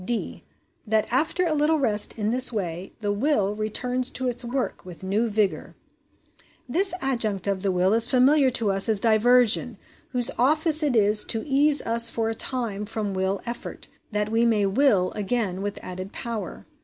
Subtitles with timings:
[0.03, 0.43] (d)
[0.87, 5.03] That, after a little rest in this way, the will returns to its work with
[5.03, 5.75] new vigour.
[6.67, 9.77] (This adjunct of the will is familiar to us as diversion,
[10.09, 14.43] whose office it is to ease us for a time from will effort, that we
[14.43, 16.65] may * will' again with added power.